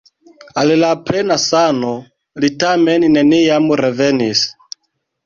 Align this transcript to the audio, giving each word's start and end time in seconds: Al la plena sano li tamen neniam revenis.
Al 0.59 0.71
la 0.83 0.87
plena 1.09 1.35
sano 1.43 1.91
li 2.45 2.49
tamen 2.63 3.05
neniam 3.19 3.69
revenis. 3.83 4.43